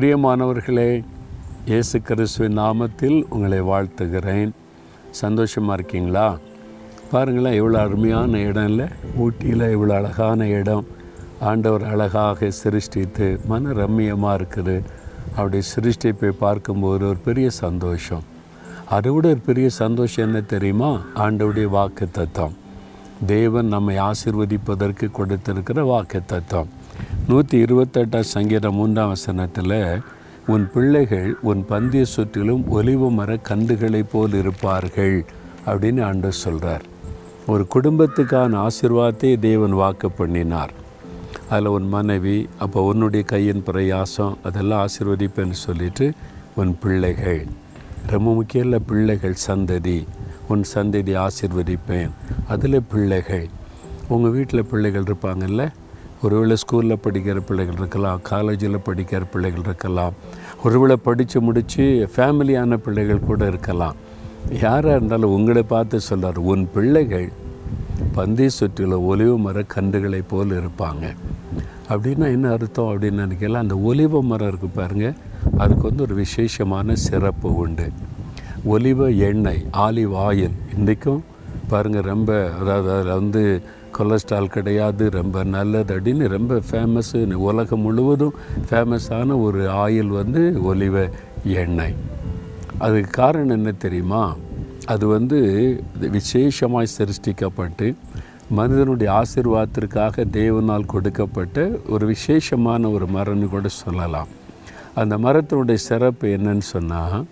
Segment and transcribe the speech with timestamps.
[0.00, 1.04] பிரியமானவர்களே
[1.66, 4.50] இயேசு கிறிஸ்துவின் நாமத்தில் உங்களை வாழ்த்துகிறேன்.
[5.10, 6.38] சந்தோஷமாக இருக்கீங்களா?
[7.10, 8.86] பாருங்களேன் இவ்வளோ அருமையான இடம் இல்லை
[9.16, 10.86] ஊட்டியில் இவ்வளோ அழகான இடம்.
[11.40, 14.82] ஆண்டவர் அழகாக சிருஷ்டித்து மன ரம்மியமாக இருக்குது.
[15.36, 18.24] அப்படி சிருஷ்டிப்பை பார்க்கும்போது ஒரு பெரிய சந்தோஷம்.
[18.88, 20.98] அதை விட ஒரு பெரிய சந்தோஷம் என்ன தெரியுமா?
[21.14, 22.56] ஆண்டவுடைய வாக்கு தத்துவம்
[23.26, 26.78] தேவன் நம்மை ஆசிர்வதிப்பதற்கு கொடுத்திருக்கிற வாக்கு தத்துவம்
[27.30, 29.74] நூற்றி இருபத்தெட்டாம் சங்கீதம் மூன்றாம் வசனத்தில்
[30.46, 35.16] உன் பிள்ளைகள் உன் பந்திய சுற்றிலும் ஒலிவு மர கன்றுகளைப் போல் இருப்பார்கள்
[35.66, 36.84] அப்படின்னு ஆண்டு சொல்கிறார்
[37.46, 40.72] ஒரு குடும்பத்துக்கான ஆசிர்வாதத்தை தேவன் வாக்கு பண்ணினார்.
[41.48, 46.12] அதில் உன் மனைவி அப்போ உன்னுடைய கையின் பிரயாசம் அதெல்லாம் ஆசிர்வதிப்பேன்னு சொல்லிட்டு
[46.56, 47.42] உன் பிள்ளைகள்
[48.06, 49.98] ரொம்ப முக்கியம் இல்லை பிள்ளைகள் சந்ததி
[50.48, 52.10] உன் சந்ததி ஆசிர்வதிப்பேன்
[52.48, 53.48] அதில் பிள்ளைகள்
[54.08, 55.64] உங்கள் வீட்டில் பிள்ளைகள் இருப்பாங்கல்ல
[56.22, 60.16] ஒருவேளை ஸ்கூலில் படிக்கிற பிள்ளைகள் இருக்கலாம் காலேஜில் படிக்கிற பிள்ளைகள் இருக்கலாம்
[60.64, 61.84] ஒருவேளை படித்து முடித்து
[62.16, 63.96] ஃபேமிலியான பிள்ளைகள் கூட இருக்கலாம்.
[64.60, 67.28] யாராக இருந்தாலும் உங்களை பார்த்து சொல்கிறார் உன் பிள்ளைகள்
[68.12, 71.04] பந்தி சுற்றில ஒலிவு மர கன்றுகளைப் போல் இருப்பாங்க.
[71.88, 73.60] அப்படின்னா என்ன அர்த்தம் அப்படின்னு நினைக்கல?
[73.64, 75.16] அந்த ஒலிவ மரம் இருக்குது பாருங்கள்
[75.58, 77.88] அதுக்கு வந்து ஒரு விசேஷமான சிறப்பு உண்டு.
[78.68, 81.24] ஒலிவ எண்ணெய் ஆலிவ் ஆயில் இன்றைக்கும்
[81.68, 83.62] பாருங்கள் ரொம்ப அதாவது அதில் வந்து
[84.00, 88.34] கொலஸ்ட்ரால் கிடையாது ரொம்ப நல்லது அப்படின்னு ரொம்ப ஃபேமஸ்ஸு உலகம் முழுவதும்
[88.70, 90.42] ஃபேமஸான ஒரு ஆயில் வந்து
[90.74, 91.10] ஒலிவ
[91.44, 91.94] எண்ணெய்.
[92.78, 94.36] அதுக்கு காரணம் என்ன தெரியுமா?
[94.84, 95.38] அது வந்து
[96.00, 97.94] விசேஷமாய் சிருஷ்டிக்கப்பட்டு
[98.50, 104.28] மனிதனுடைய ஆசிர்வாதத்திற்காக தேவனால் கொடுக்கப்பட்ட ஒரு விசேஷமான ஒரு மரம்னு கூட சொல்லலாம்.
[104.94, 107.26] அந்த மரத்தினுடைய சிறப்பு என்னன்னு சொன்னால்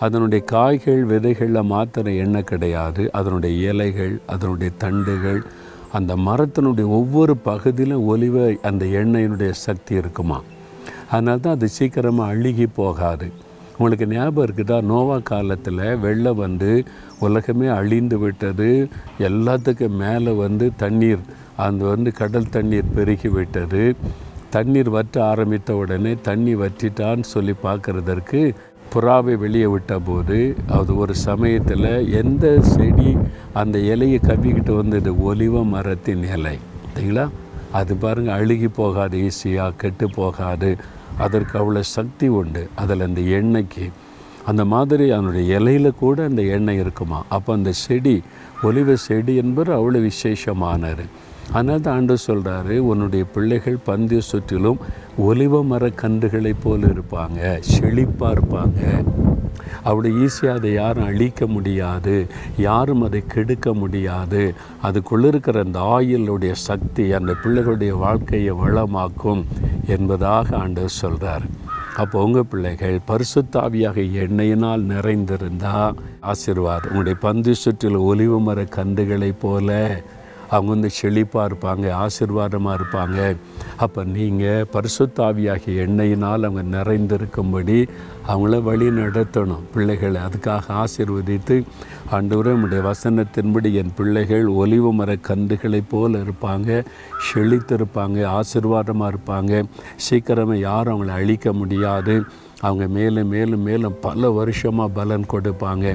[0.00, 3.02] அதனுடைய காய்கள் விதைகளில் மாத்திர எண்ணெய் கிடையாது.
[3.12, 5.44] அதனுடைய இலைகள் அதனுடைய தண்டுகள்
[5.96, 10.38] அந்த மரத்தினுடைய ஒவ்வொரு பகுதியிலும் ஒலிவ அந்த எண்ணெயினுடைய சக்தி இருக்குமா?
[11.10, 13.26] அதனால தான் அது சீக்கிரமாக அழுகி போகாது.
[13.78, 14.76] உங்களுக்கு ஞாபகம் இருக்குதா?
[14.82, 16.70] நோவா காலத்தில் வெள்ளம் வந்து
[17.20, 18.88] உலகமே அழிந்து விட்டது.
[19.18, 21.24] எல்லாத்துக்கும் மேலே வந்து தண்ணீர்
[21.56, 23.82] அந்த வந்து கடல் தண்ணீர் பெருகி விட்டது.
[24.50, 28.40] தண்ணீர் வற்ற ஆரம்பித்த உடனே தண்ணி வற்றிட்டான்னு சொல்லி பார்க்குறதற்கு
[28.94, 33.16] புறாவை வெளியே விட்ட போது அது ஒரு சமயத்தில் எந்த செடி
[33.52, 35.12] அந்த இலையை கவ்விக்கிட்டு வந்தது?
[35.12, 36.58] ஒலிவ மரத்தின் இலை.
[36.94, 37.28] சரிங்களா?
[37.72, 40.76] அது பாருங்கள் அழுகி போகாது ஈஸியாக கெட்டு போகாது.
[41.18, 42.68] அதற்கு அவ்வளோ சக்தி உண்டு.
[42.74, 43.90] அதில் அந்த எண்ணெய்க்கு
[44.44, 47.24] அந்த மாதிரி அதனுடைய இலையில் கூட அந்த எண்ணெய் இருக்குமா?
[47.28, 48.22] அப்போ அந்த செடி
[48.62, 51.04] ஒலிவ செடி என்பது அவ்வளோ விசேஷமானது
[51.52, 54.78] அதனால தான் ஆண்டு சொல்கிறாரு உன்னுடைய பிள்ளைகள் பந்திய சுற்றிலும்
[55.22, 59.04] ஒலிவ மர கன்றுகளைப் போல் இருப்பாங்க செழிப்பாக இருப்பாங்க.
[59.82, 64.54] அப்படி ஈஸியாக அதை யாரும் அழிக்க முடியாது யாரும் அதை கெடுக்க முடியாது.
[64.82, 69.44] அதுக்குள்ளே இருக்கிற அந்த ஆயிலுடைய சக்தி அந்த பிள்ளைகளுடைய வாழ்க்கையை வளமாக்கும்
[69.86, 71.42] என்பதாக ஆண்டவர் சொல்கிறார்
[71.96, 76.90] அப்போ உங்கள் பிள்ளைகள் பரிசுத்தாவியாக எண்ணெயினால் நிறைந்திருந்தால் ஆசீர்வாதம்.
[76.90, 80.02] உங்களுடைய பந்து சுற்றில் ஒலிவு மர கன்றுகளைப் போல
[80.50, 83.36] அவங்க வந்து செழிப்பாக இருப்பாங்க ஆசீர்வாதமாக இருப்பாங்க.
[83.76, 87.88] அப்போ நீங்கள் பரிசுத்தாவியாகிய எண்ணெயினால் அவங்க நிறைந்திருக்கும்படி
[88.28, 89.64] அவங்கள வழி நடத்தணும்.
[89.74, 91.56] பிள்ளைகளை அதுக்காக ஆசிர்வதித்து
[92.12, 96.84] ஆண்டவரே நம்முடைய வசனத்தின்படி என் பிள்ளைகள் ஒலிவு மர கன்றுகளைப் போல் இருப்பாங்க
[97.28, 99.64] செழித்திருப்பாங்க ஆசிர்வாதமாக இருப்பாங்க.
[99.96, 102.24] சீக்கிரமாக யாரும் அவங்கள அழிக்க முடியாது.
[102.66, 105.86] அவங்க மேலும் மேலும் மேலும் பல வருஷமாக பலன் கொடுப்பாங்க.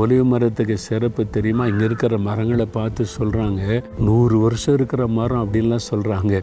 [0.00, 1.66] ஒலிவு மரத்துக்கு சிறப்பு தெரியுமா?
[1.72, 3.62] இங்கே இருக்கிற மரங்களை பார்த்து சொல்கிறாங்க
[4.06, 6.42] நூறு வருஷம் இருக்கிற மரம் அப்படின்லாம் சொல்கிறாங்க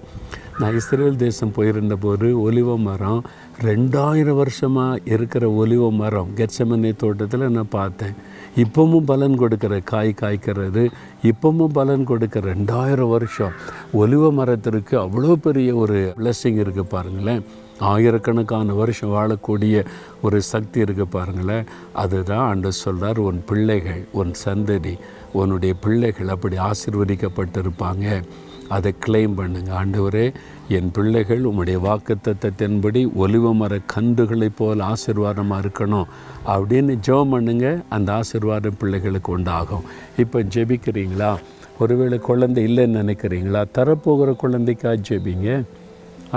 [0.61, 3.21] நான் இஸ்ரேல் தேசம் போயிருந்த போது ஒலிவ மரம்
[3.67, 8.15] ரெண்டாயிரம் வருஷமாக இருக்கிற ஒலிவ மரம் கெட்சமனை தோட்டத்தில் நான் பார்த்தேன்.
[8.63, 10.83] இப்போவும் பலன் கொடுக்கிற காய் காய்க்கிறது
[11.29, 13.55] இப்போவும் பலன் கொடுக்கிற ரெண்டாயிரம் வருஷம்.
[14.01, 17.43] ஒலிவ மரத்திற்கு அவ்வளோ பெரிய ஒரு பிளஸ்ஸிங் இருக்குது பாருங்களேன்.
[17.83, 19.85] ஆயிரக்கணக்கான வருஷம் வாழக்கூடிய
[20.21, 21.65] ஒரு சக்தி இருக்குது பாருங்களேன்.
[21.93, 24.97] அதுதான் அண்டு சொல்கிறார் உன் பிள்ளைகள் உன் சந்ததி
[25.33, 28.23] உன்னுடைய பிள்ளைகள் அப்படி ஆசிர்வதிக்கப்பட்டிருப்பாங்க.
[28.69, 29.85] அதை கிளைம் பண்ணுங்க.
[29.85, 30.33] ஆண்டவரே
[30.67, 36.05] என் பிள்ளைகள் உம்முடைய வாக்குத்தத்தின்படி ஒலிவ மர கன்றுகளைப் போல் ஆசிர்வாதமாக இருக்கணும்.
[36.47, 37.81] அப்படின்னு ஜெபம் பண்ணுங்க.
[37.89, 39.83] அந்த ஆசிர்வாதம் பிள்ளைகளுக்கு உண்டாகும்.
[40.17, 41.37] இப்போ ஜெபிக்கிறீங்களா?
[41.79, 43.61] ஒருவேளை குழந்தை இல்லைன்னு நினைக்கிறீங்களா?
[43.77, 45.63] தரப்போகிற குழந்தைக்கா ஜெபிங்க.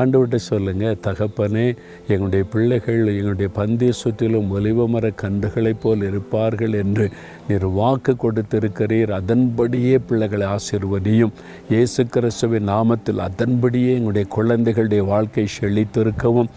[0.00, 1.66] ஆண்டவர்கிட்ட சொல்லுங்கள் தகப்பனே
[2.12, 7.04] எங்களுடைய பிள்ளைகள் எங்களுடைய பந்திய சுற்றிலும் ஒலிவமர கன்றுகளைப் போல் இருப்பார்கள் என்று
[7.48, 9.10] நீர் வாக்கு கொடுத்திருக்கிறீர்.
[9.20, 11.32] அதன்படியே பிள்ளைகளை ஆசிர்வதியும்.
[11.72, 16.50] இயேசு கிறிஸ்துவின் நாமத்தில் அதன்படியே எங்களுடைய குழந்தைகளுடைய வாழ்க்கை செழித்திருக்கவும்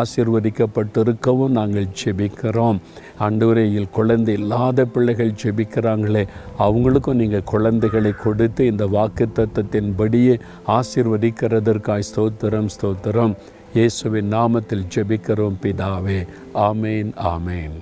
[0.00, 2.80] ஆசிர்வதிக்கப்பட்டிருக்கவும் நாங்கள் ஜெபிக்கிறோம்.
[3.26, 6.24] ஆண்டவரையில் குழந்தை இல்லாத பிள்ளைகள் ஜெபிக்கிறாங்களே
[6.58, 10.34] அவங்களுக்கும் நீங்கள் குழந்தைகளை கொடுத்து இந்த வாக்கு தத்துவத்தின்படியே
[10.78, 13.36] ஆசிர்வதிக்கிறதற்காய் ஸ்தோத்திரம் ஸ்தோத்திரம்.
[13.74, 16.26] இயேசுவின் நாமத்தில் ஜெபிக்கிறோம் பிதாவே.
[16.54, 17.76] ஆமேன் ஆமேன்.